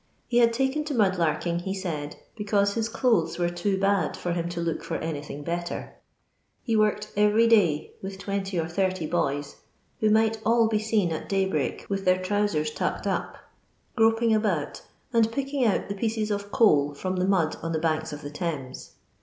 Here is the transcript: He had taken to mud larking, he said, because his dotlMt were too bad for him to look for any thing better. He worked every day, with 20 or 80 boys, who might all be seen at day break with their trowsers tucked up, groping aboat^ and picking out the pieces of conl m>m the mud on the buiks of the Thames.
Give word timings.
He 0.27 0.39
had 0.39 0.51
taken 0.51 0.83
to 0.85 0.95
mud 0.95 1.19
larking, 1.19 1.59
he 1.59 1.75
said, 1.75 2.15
because 2.35 2.73
his 2.73 2.89
dotlMt 2.89 3.37
were 3.37 3.51
too 3.51 3.77
bad 3.79 4.17
for 4.17 4.33
him 4.33 4.49
to 4.49 4.59
look 4.59 4.83
for 4.83 4.95
any 4.97 5.21
thing 5.21 5.43
better. 5.43 5.93
He 6.63 6.75
worked 6.75 7.11
every 7.15 7.45
day, 7.45 7.91
with 8.01 8.17
20 8.17 8.57
or 8.59 8.65
80 8.75 9.05
boys, 9.05 9.57
who 9.99 10.09
might 10.09 10.41
all 10.43 10.67
be 10.67 10.79
seen 10.79 11.11
at 11.11 11.29
day 11.29 11.45
break 11.45 11.85
with 11.87 12.03
their 12.03 12.17
trowsers 12.17 12.71
tucked 12.71 13.05
up, 13.05 13.37
groping 13.95 14.31
aboat^ 14.31 14.81
and 15.13 15.31
picking 15.31 15.65
out 15.65 15.87
the 15.87 15.93
pieces 15.93 16.31
of 16.31 16.49
conl 16.51 16.95
m>m 16.97 17.19
the 17.19 17.27
mud 17.27 17.57
on 17.61 17.71
the 17.71 17.77
buiks 17.79 18.11
of 18.11 18.23
the 18.23 18.31
Thames. 18.31 18.93